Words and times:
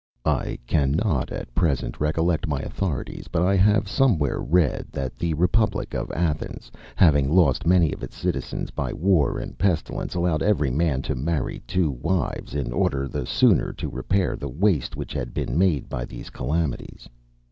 I 0.25 0.57
cannot, 0.65 1.31
at 1.31 1.53
present, 1.53 1.99
recollect 2.01 2.47
my 2.47 2.57
authorities; 2.61 3.27
but 3.31 3.43
I 3.43 3.55
have 3.55 3.87
somewhere 3.87 4.39
read, 4.39 4.87
that 4.91 5.13
the 5.15 5.35
Republic 5.35 5.93
of 5.93 6.11
Athens, 6.13 6.71
having 6.95 7.29
lost 7.31 7.67
many 7.67 7.93
of 7.93 8.01
its 8.01 8.17
citizens 8.17 8.71
by 8.71 8.93
war 8.93 9.37
and 9.37 9.59
pestilence, 9.59 10.15
allowed 10.15 10.41
every 10.41 10.71
man 10.71 11.03
to 11.03 11.13
marry 11.13 11.59
two 11.67 11.91
wives, 11.91 12.55
in 12.55 12.73
order 12.73 13.07
the 13.07 13.27
sooner 13.27 13.71
to 13.73 13.89
repair 13.91 14.35
the 14.35 14.49
waste 14.49 14.95
which 14.95 15.13
had 15.13 15.35
been 15.35 15.55
made 15.55 15.87
by 15.87 16.05
these 16.05 16.31
calamities. 16.31 17.07